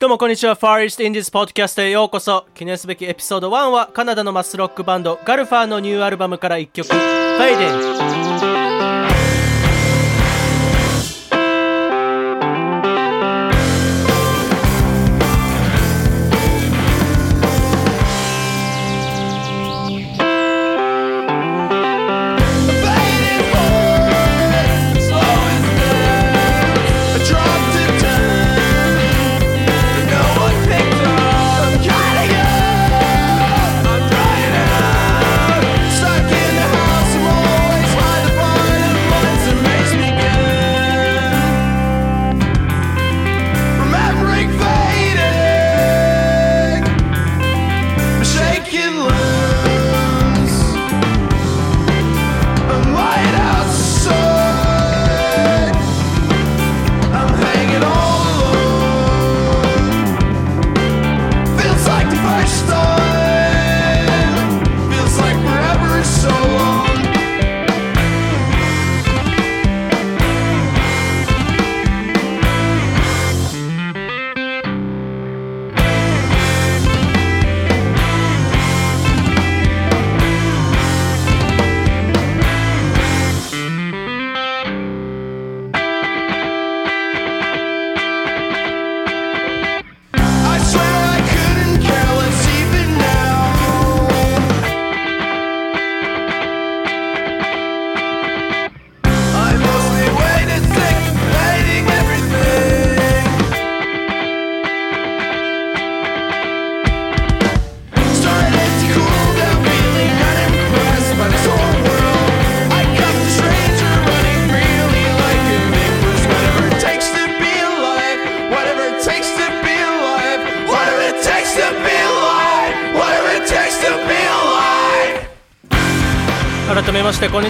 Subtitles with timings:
[0.00, 0.56] どうもこんにちは。
[0.56, 2.46] Far East Indies Podcast へようこそ。
[2.54, 8.40] 記念すべきエピソード1はカナダのマスロックバンドガルファーのニューアルバムから1曲 Fading。
[8.40, 8.49] 改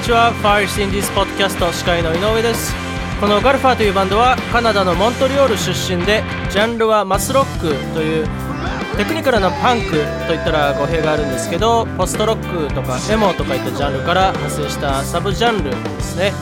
[0.00, 0.32] こんにちは。
[0.42, 2.74] Fire Indies Podcast 司会の井上です。
[3.20, 8.26] このガルファーというバンドはカナダのモントリオール出身でジャンルはマスロックという
[8.96, 9.90] テクニカルなパンク
[10.26, 16.32] といったら語弊があるんですけどポストロックとかエモとかいったジャンルから派生したサブジャンルですね。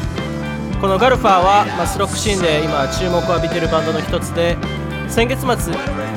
[0.81, 4.57] このガルファーはマスロックシーンで今注目を浴びているバンドの一つで
[5.09, 5.49] 先月末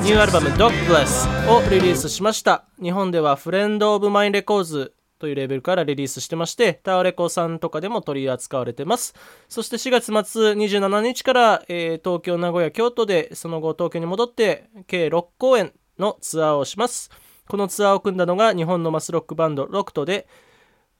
[0.02, 2.62] ニューアルバム Dog Bless をリリースしました。
[2.80, 9.14] 日本では Friend of Mine Recordsというレベルからリリースしてまして、タワレコさんとかでも取り扱われてます。
[9.48, 17.08] そして4月末27日から、えー、東京、名古屋、京都で、その後東京に戻って、計6公演のツアーをします。
[17.46, 20.26] このツアーを組んだのが日本のマスロックバンドロクトで、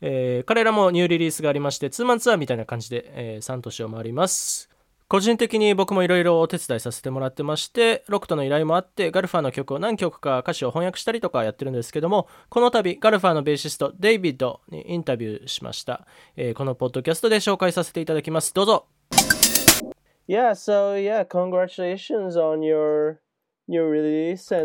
[0.00, 4.71] えー、彼らもニューリリースがありまして、ツーマンツアーみたいな感じで、えー、3都市を回ります。
[5.12, 16.06] 個人的に僕もいろいろお手伝いさせてもらってまして、ロクトの依頼もあって、ガルファーの曲を何曲か歌詞を翻訳したりとかやってるんですけども、この度、ガルファーのベーシスト、デイビッドにインタビューしました。
[16.34, 18.54] えー、このポッドキャストで紹介させていただきます。
[18.54, 18.86] どうぞ。
[20.26, 23.16] Yeah, so yeah, congratulations on your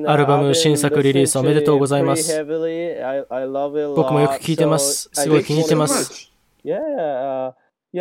[0.08, 2.42] アルバム新作リリースおめでとうございます。
[2.42, 5.10] 僕もよく聴いてます。
[5.12, 6.32] すごい気に入ってます。
[6.64, 8.00] Yeah, Yeah, い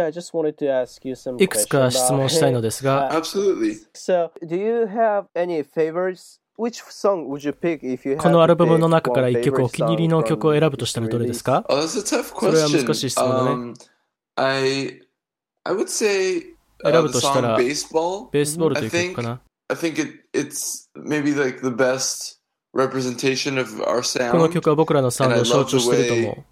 [1.49, 3.23] くつか質問したいのですが、こ
[8.31, 11.63] のアルバムの中から1曲お気に入りの曲を選ぶとしてもどれですか？
[11.65, 11.75] こ
[12.47, 13.75] れは難しい質問
[14.37, 15.01] だね。
[15.65, 19.41] 選ぶとしたら、ベースボールという曲かな。
[19.69, 19.75] こ
[24.39, 26.45] の曲は僕らのサウンドを象徴していると思う。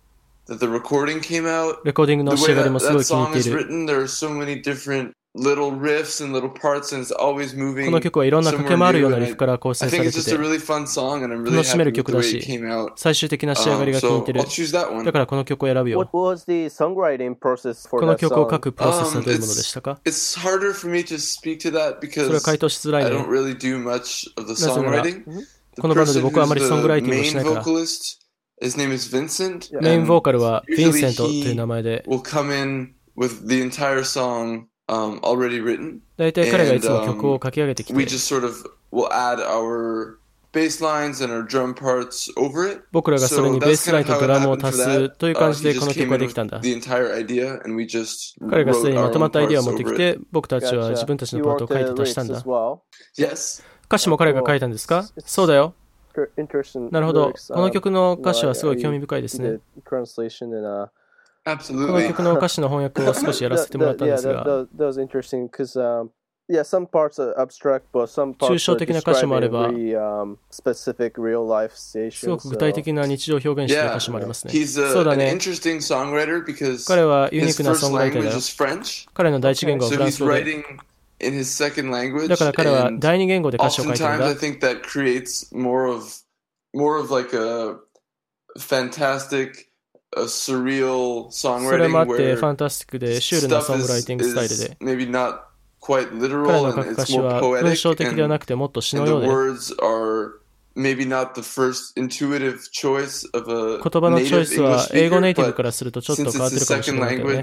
[0.47, 1.78] That the recording came out.
[1.84, 3.60] レコーディングの仕上がりもすごい気に入っている。
[3.60, 7.87] Written, there are so many different little riffs and little parts and it's always moving.
[7.87, 10.49] この曲はいろんな駆け回るようなリフから構成されてて、楽
[11.65, 12.41] しめる曲だし、
[12.97, 14.41] 最終的な仕上がりが気に入ってる。
[14.41, 16.09] Um, so、だからこの曲を選ぶよ。
[16.09, 23.16] この曲を書くプロセスはどういうものでしたか、um, それは回答しづらいね。
[23.28, 23.54] really
[23.84, 23.98] な
[24.54, 25.04] ぜなら、
[25.80, 27.65] このバンドで僕はあまりソングライティングをしないから。
[28.62, 29.77] His name is Vincent.
[29.80, 32.04] メインボーカルはヴィンセントという名前で。
[32.06, 35.98] Will come in with the entire song um, already written.
[36.16, 37.95] 大体彼がいつも曲を書き上げてきて。
[37.95, 38.54] We just sort of
[38.92, 40.18] will add our
[40.53, 42.83] bass lines and our drum parts over it.
[42.92, 46.60] 僕らがそれにベースラインとドラムを足すという感じでこの曲ができたんだ。
[48.50, 52.42] 彼がすでにまとまったアイディアを持ってきて、僕たちは自分たちのパートを書いて足したんだ。
[53.86, 55.74] 歌詞も彼が書いたんですかそうだよ。
[56.91, 57.33] なるほど。
[57.33, 59.59] この曲の歌詞はすごい興味深いですね。
[59.84, 59.97] こ
[61.45, 64.66] の曲の歌詞の翻訳を少しやらせてもらったんですが。
[66.47, 66.55] 抽
[68.63, 69.75] 象的な歌詞もあれば、す
[72.28, 74.53] ごく具体的な日常を表現している歌詞もありますね。
[74.67, 75.39] そうだね。
[76.87, 78.31] 彼はユニークなソングライターだ。
[79.15, 80.45] 彼の第一言語はフランス語で。
[81.24, 82.28] Writing in his second language.
[82.28, 84.34] だから彼は第二言語で歌詞を書いてるんだ I。
[84.34, 86.04] think that creates more of
[86.74, 87.76] more of like a
[88.59, 89.68] fantastic,
[90.16, 95.41] a surreal それもあ songwriting って where ファンタスティックでシュールなソングライティングスタイルで、maybe not
[95.80, 100.41] quite 彼 literal の and 書く歌 it's 詞 more は文章 poetic 的ではなくてもっと詩のようで、words are
[100.76, 107.42] maybe not the first intuitive choice of a 言葉のチョイ native スは英語ネイテ speaker, ィブからするとちょっと変わってるかもしれないけどね。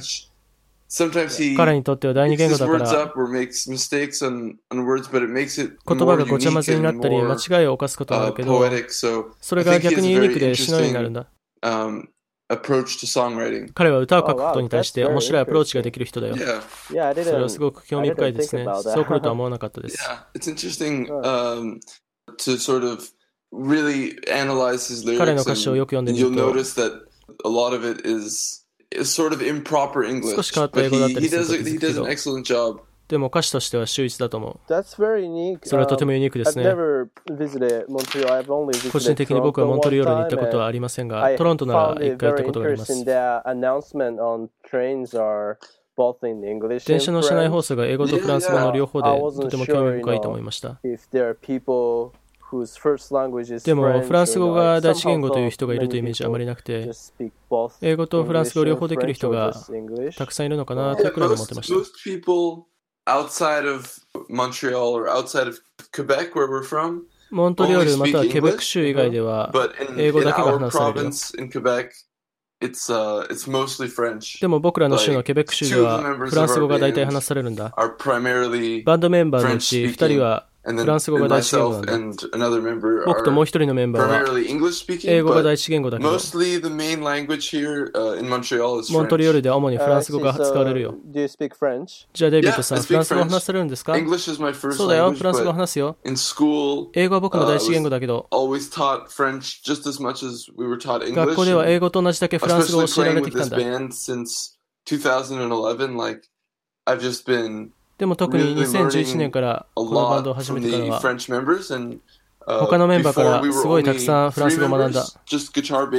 [1.55, 2.85] 彼にとっては第二言語だから
[5.87, 8.59] 言葉がごちゃ混ぜになったり間違いを犯すことあるけど
[9.39, 11.27] それが逆にユニークで死のようになるんだ。
[13.73, 16.35] 彼は歌を書くことに対して面白いアプローチができる人だよ。
[17.23, 18.65] それはすごく興味深いですね。
[18.93, 19.97] そう来るとは思わなかったです。
[25.17, 26.25] 彼の歌詞をよく読んでみる
[30.35, 33.17] 少し変わった英語だったりするんで。
[33.17, 34.59] も歌詞としては秀逸だと思う。
[35.63, 36.63] それはとてもユニークですね。
[38.91, 42.93] 個人的に僕はモントリオールに行ったことはありませんが、トロントなら一回行ったことがあります。
[46.87, 50.79] 電車の車内放送が英語とフランス語の両方でとても興味深いと思いました。
[53.63, 56.91] でもフランス語が第一言語という人がいるというイメージはあまりなくて。
[57.81, 59.53] 英語とフランス語を両方できる人が
[60.17, 61.75] たくさんいるのかなというくらい思ってました。
[67.31, 69.51] モントリオールまたはケベック州以外では
[69.97, 71.09] 英語だけが話される
[74.41, 75.99] でも僕らの州のケベック州では
[76.29, 77.73] フランス語が大体話されるんだ。
[78.85, 81.81] バンドメンバーのうち2人はフランス語が第一言語
[83.07, 84.39] 僕ともう一人のメンバーは
[85.09, 85.97] 英語が第一言語だ、
[88.93, 90.95] モントリオールで主にフランス語が使われるよ。
[92.13, 93.93] じゃあ、デビットさん、フランス語話さるんですか
[94.77, 95.97] そうだよ、フランス語話すよ。
[96.93, 98.27] 英語僕の第一言語だけど、
[101.15, 103.57] 学校では英語と同じだけフランス語を教えられてきたんだ。
[108.01, 110.99] でも特に2011年からこのバンドを始めてからは
[112.45, 115.05] 他のメンバーからすごいたくさんフランス語を学んだ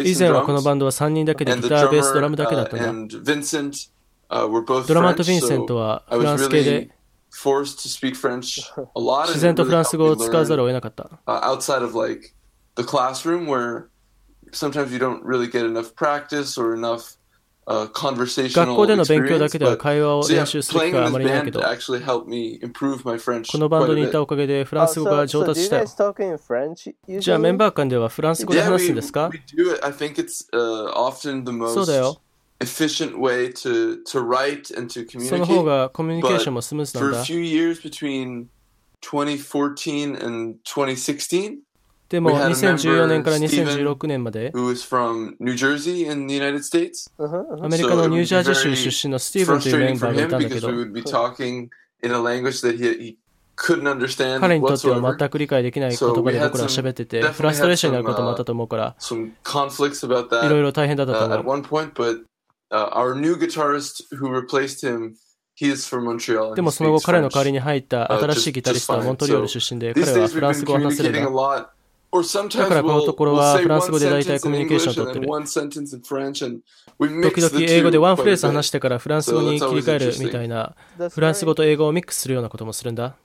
[0.04, 2.82] 以前はこのバンドは3人だけでギターベースドラムだけだったね
[4.88, 6.90] ドラマとヴィンセントはフランス系で
[9.28, 11.08] 自然とフランス語を使わざるを得なかった。
[17.65, 19.51] 学 conversational 校での勉強だ experience.
[19.51, 22.05] けでは But 会話を so yeah, 練習する機 playing 会はあ in ま this りないけ band ど、 actually
[22.05, 24.21] helped me improve my French このバン quite ド a にいた bit.
[24.21, 27.41] おかげでフラン Oh, ス語 so, が上 so do 達 you したよ guys。talk in French じゃあ usually?
[27.41, 29.85] メンバー間ではフランス語で Yeah, 話す we, んですか we do it.
[29.85, 32.21] I think it's uh, often the そうだよ
[32.59, 35.63] most。efficient way to, to write and to その方 communicate.
[35.65, 37.25] がコミュニケーションもスムーズなん For a だ。
[37.25, 38.47] few years between
[39.01, 41.57] 2014 and 2016,
[42.12, 44.64] でも2014年から2016年まで、アメ
[47.78, 50.68] リカのニュージャージー州出身のスティーブンというメンバーがいたんだけど、
[54.38, 61.62] 彼にとっては全く理解できない言葉で僕ら喋ってて、フラストレーションになることもあったと思うから、いろいろ大変だったと思う。
[66.56, 71.20] でもその後彼の代わりに入った新しいギタリストはモントリオール出身で、彼はフランス語を話せるんだ。
[72.58, 72.68] だ。
[72.68, 75.26] からこのところはフランス語で大体コミュニケーションを取 and ってる。
[77.22, 80.76] 時々英語でワンフレーズ話し.てからフランス語に切り替えるみたいな、
[81.10, 83.16] フランス語と英語をミックスするようなこともするんだ。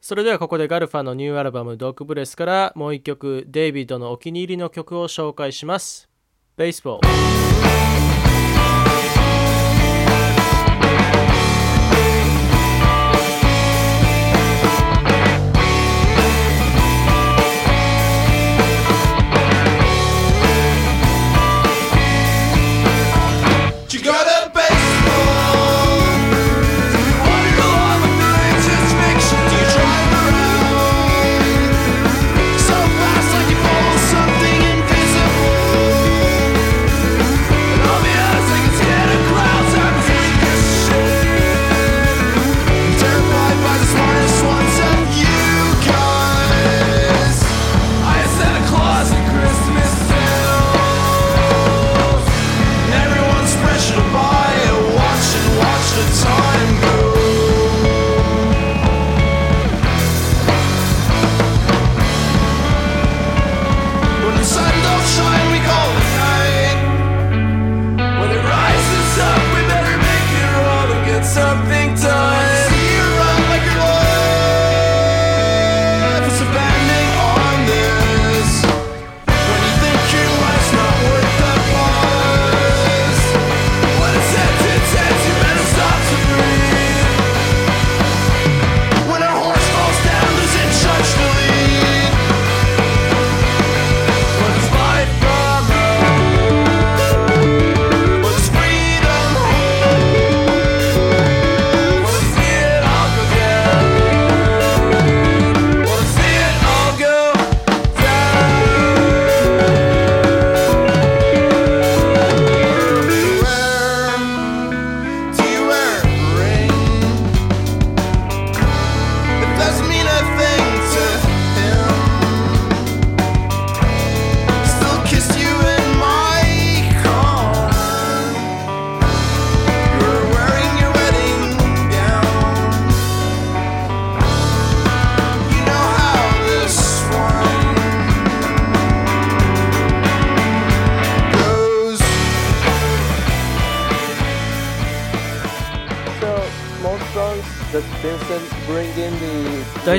[0.00, 6.08] それではここでガルファのニューアルバム「ドッグブレス」からもう一曲デイビッドのお気に入りの曲を紹介します。
[6.56, 8.05] ベースボール。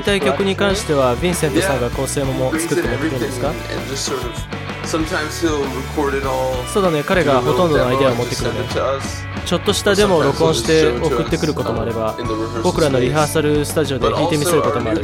[0.08, 3.52] たい曲に関してはヴィンセントさんが構成も,も作ってもらってるんですか
[6.72, 8.60] そうだね彼がほとんどのアイデアを持ってくるね。
[9.46, 12.16] ちょっとしたデモを録音して送ってくることもあれば
[12.64, 15.02] 僕らのリハーサルスタジオで弾いてみせることもある。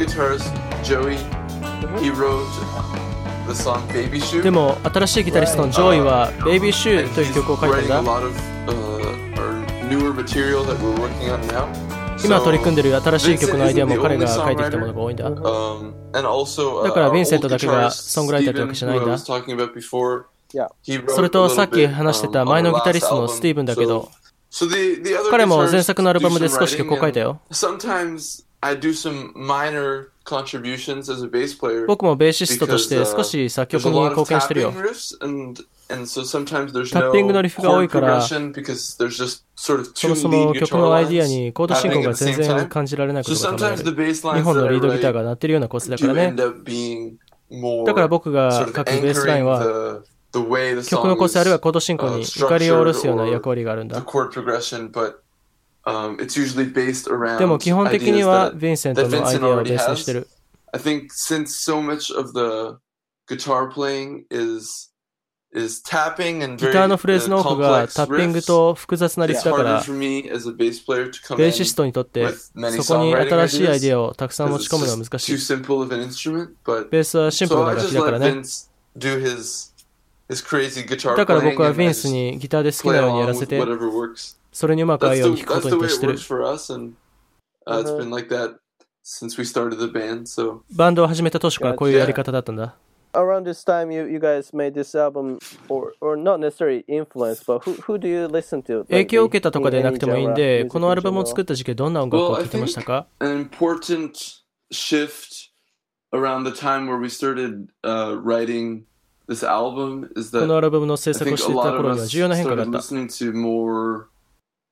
[4.42, 8.12] でも新しいギタリストのジョイは「Baby Shoe」という曲を書いたんだ。
[12.24, 15.24] 今取り組んでいる新しい曲のアイデアも彼が書いてきたものが多いんだ。
[16.84, 19.18] だから、ヴィンセントだけがソングライターというわけじゃないんだ。
[21.08, 24.08] それと、さっき話してた前のギタリストのスティーブンだけど、
[25.30, 27.40] 彼も前作のアルバムで少し曲を書いたよ。
[31.86, 34.72] 僕もベーシストとして少し作曲に貢献してるよ。
[35.88, 38.32] タッピングのリフが多いから、そ
[40.08, 43.76] もそも曲のアイディアにコード進行が全然感じられないことがある。
[43.76, 46.32] 日本のリードギターが鳴ってるようなコースだからね。
[47.86, 54.00] だから僕が書くベースラインは、曲のコースあるいはコード進行に光を下ろすような役割があるんだ。
[57.38, 60.26] でも基本的にはヴィンセントのアイディアをベースにしてる。
[65.54, 75.32] ギターのフレーズの多くがタッピングと複雑なリスフだから、ベーシストにとって、そこに新しいアイデアをたくさん持ち込むのは難しい。
[75.32, 78.42] ベースはシンプルな楽器だからね。
[81.16, 83.62] だから僕はヴィンスにギターで好きなようにやらせて、
[84.52, 86.18] それにうまく合うように弾くことにとしてる。
[90.72, 92.74] バンドを始めた当初からこういうやり方だったんだ。
[93.13, 97.73] around this time you, you guys made this album or or not necessarily influence but who,
[97.85, 103.49] who do you listen to 影響を受けたとかでなくてもいいん in で any genre, このアルバムを music in 作った時期どんな音楽を聴いてましたか an
[103.49, 104.11] important
[104.71, 105.49] shift
[106.13, 108.83] around the time where we started uh, writing
[109.27, 111.93] this album is こ that のアルバムの制 I 作を think して a いた lot 頃 of
[111.93, 114.05] には us 重要な変化があ started った listening to more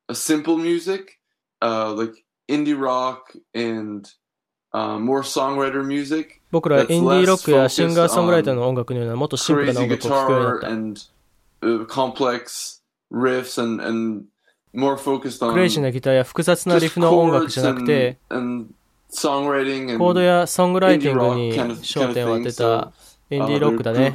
[0.09, 1.19] a simple music,
[1.61, 2.13] uh, like
[2.47, 4.07] indie rock and
[6.50, 10.72] 僕らはインディーロックやシンガーソングライターの音楽のようなもっとシンプルな音楽を聴くようになった。
[15.52, 18.18] クレイジーなギターや複雑なリフの音楽じゃなくて、
[19.98, 21.52] コードやソングライティングに
[21.82, 22.92] 焦点を当てた
[23.30, 24.14] インディーロックだね。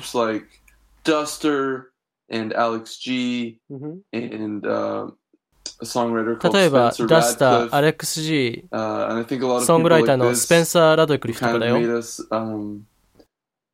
[5.80, 7.74] 例えば Spencer ダスター、 Radcliffe.
[7.74, 10.34] アレックス G、 Uh, and I think a lot of ソング people ライ like ターの this
[10.36, 12.80] スペンサー・ラドクリフと kind か of だよ made。us um,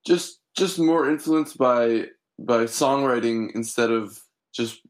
[0.06, 2.08] just just more influenced by
[2.40, 4.18] by songwriting instead of
[4.52, 4.80] just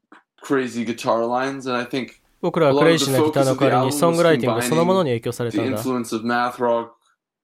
[0.43, 1.67] crazy guitar lines.
[1.69, 5.79] And I think 僕らはクレイジーなギターの代わりにソングライティングそのものに影響され the たんだ。
[5.83, 6.91] influence of math rock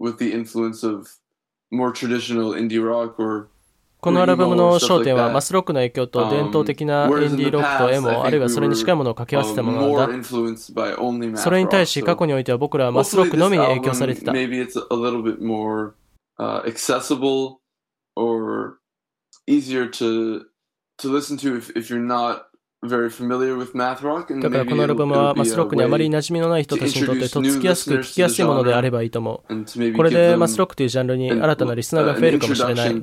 [0.00, 1.08] with the influence of
[1.72, 3.48] more traditional indie rock or
[4.01, 11.37] このアルバムの焦点はマスロックの影響と伝統的なインディーロックと絵も、あるいはそれに近いものを掛け合わせたものだった。
[11.37, 14.31] それに対し過去においては僕らはマスロックのみに影響されてた。
[14.31, 14.47] だか
[24.57, 29.93] らこのアルバムはマスロックにあまり馴染みのない人たちにとってとっつきやすく聞きやすいものであればいいと思う。
[29.97, 33.01] これでマスロックというジャンルに新たなリスナーが増えるかもしれない。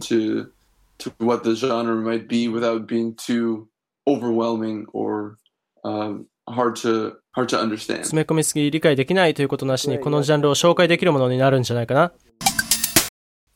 [0.99, 3.69] To what the genre might be without being too
[4.07, 5.37] overwhelming or
[5.85, 7.99] um, hard to hard to understand.
[7.99, 12.13] 詰め込みすぎ理解できないということなしにこのジャンルを紹介できるものになるんじゃないかな。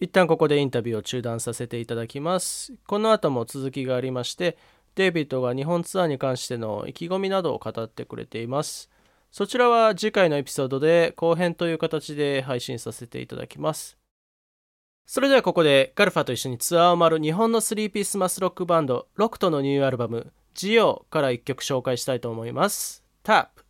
[0.00, 2.72] 一旦ここでインタビューを中断させていただきます。
[2.86, 4.56] この後も続きがありまして、
[4.94, 8.90] デイビッドが日本ツアーに関しての意気込みなどを語ってくれています。
[9.30, 13.99] そちらは次回のエピソードで後編という形で配信させていただきます。
[15.12, 23.02] それではここでガルファと一緒にツアーを回る日本の3ピースマスロックバンドロクトのニューアルバム「ジオから1曲紹介したいと思います。
[23.24, 23.64] タップ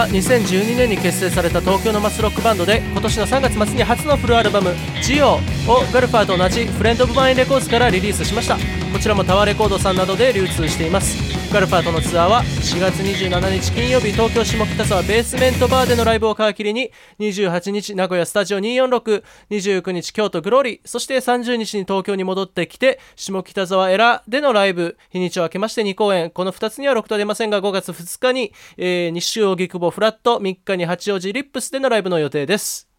[0.00, 5.34] は2012年に結成された東京のマスロックバンドで今年の3月末に初のフルアルバム「ジオ」
[5.68, 8.56] をガルファーと同じ Friend of Mine Records からリリースしました。
[8.92, 11.29] こちらもタワーレコードさんなどで流通しています。
[11.52, 26.30] ガルファーとのツアーは4月27日金曜日東京下北沢ベースメントバーでのライブを皮切りに28日名古屋スタジオ24629日京都グローリーそして30日に東京に戻ってきて下北沢エラでのライブ日にちを明けまして2公演。
[26.30, 32.89] この2つにはロクト出ませんが5月2日に、えー、西荻窪フラット3日に八王子リップスでのライブの予定です。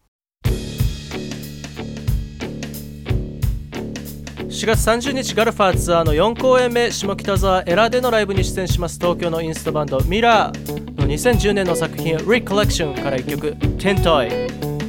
[4.52, 14.81] 4月30日ガルファーツアーの4公演目下北沢エラでのライブに出演します東京のインストバンドミラーの2010年の作品「Recollection」から1曲「Tentoy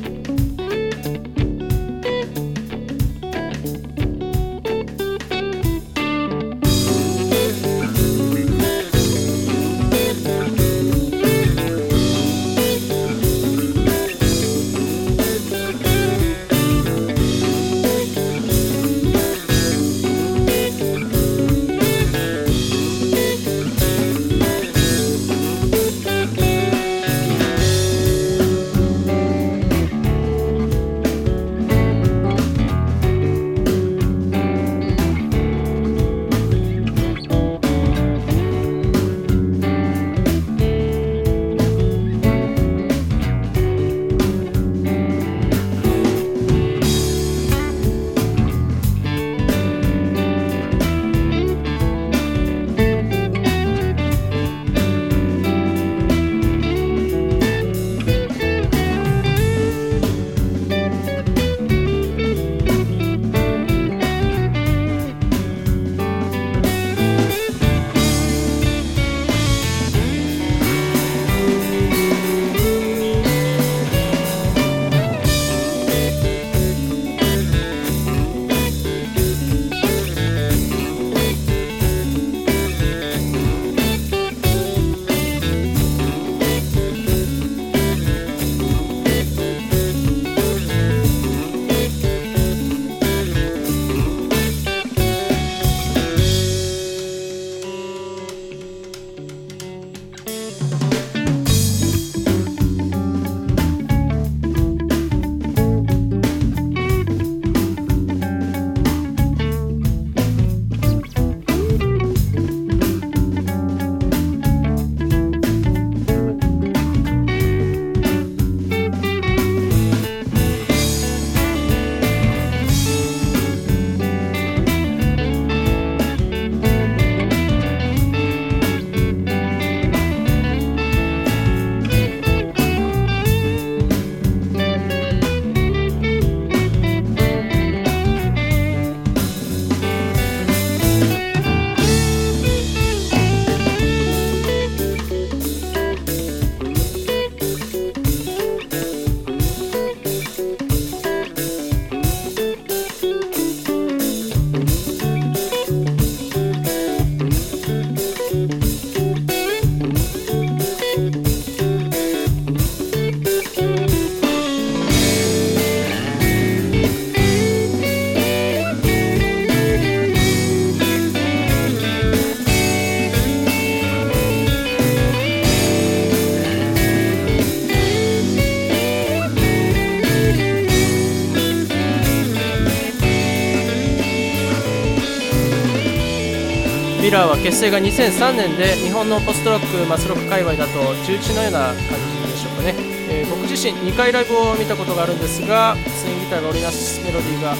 [187.13, 192.73] ラーは結成が2003年で日本のポストロックマスロック界隈だと重鎮のような感じでしょうかね、
[193.07, 197.53] えー僕自身2回ライブを見たことがあるんですがツインギターが織りなすメロディーが、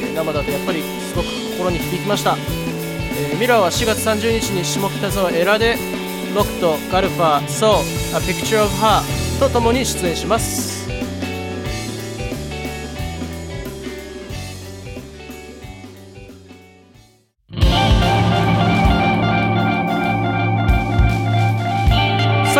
[0.00, 2.36] えー生だとやっぱりすごく心に響きました、
[3.18, 5.76] えーミラーは4月30日に下北沢エラで
[6.36, 9.02] ロックとガルファー、ソー、A Picture of Her
[9.40, 10.69] とともに出演します。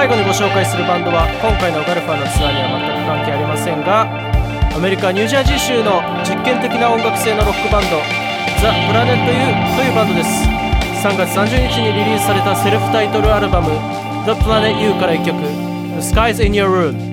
[0.01, 4.09] 最後にご紹介するバンドは今回のガルファーのツアーには全く関係ありませんが
[4.73, 8.01] アメリカ・ニュージャージー州の実験的な音楽性のロックバンド
[8.65, 10.49] The Planet You というバンドです。
[11.05, 13.69] 3月30日にリリースされたセルフタイトルアルバム
[14.25, 16.97] The Planet You から1曲 The Skies in Your Room「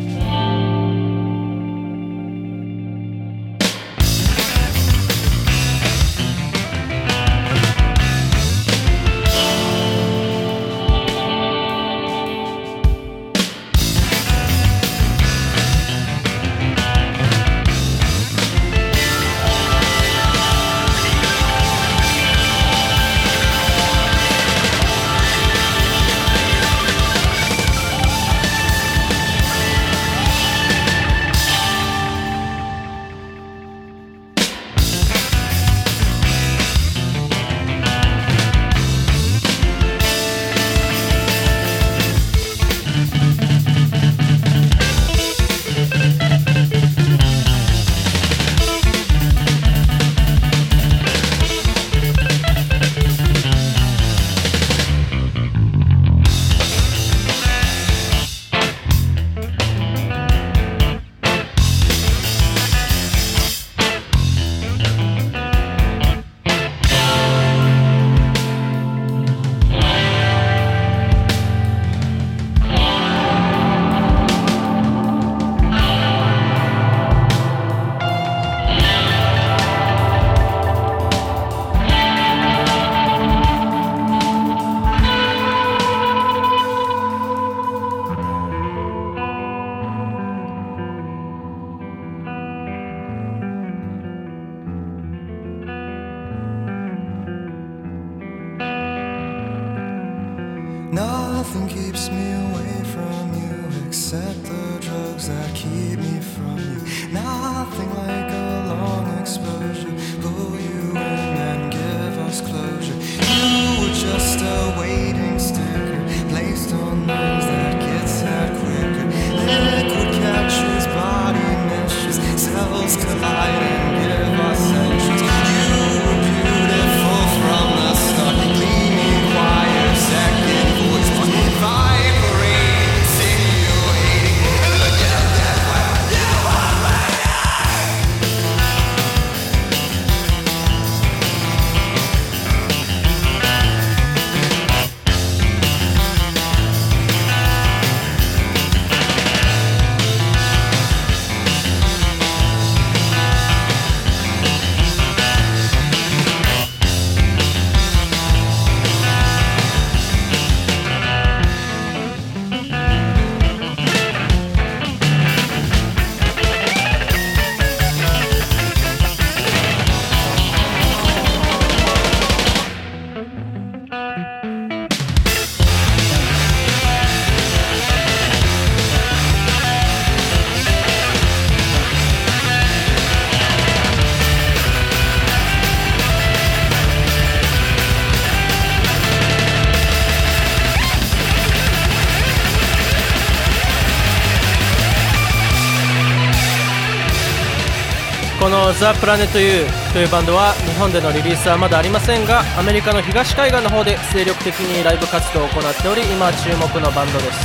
[198.79, 207.39] ザ・プラネット U というバンドは日本でのリリースはまだありませんがアメリカの東海岸の方で精力的にライブ活動を行っており今注目のバンドです。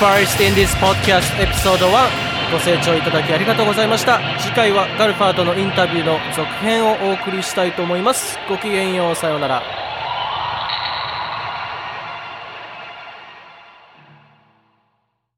[0.00, 4.20] First in this podcast episode 1ご清聴いただきありがとうございました。
[4.40, 8.38] 次回はガルファーとのインタビューの続編をお送りしたいと思います。
[8.48, 9.77] ごきげんようさようなら。